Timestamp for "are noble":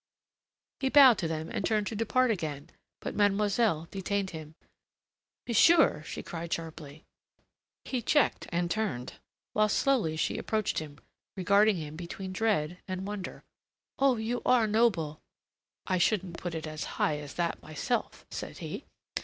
14.43-15.19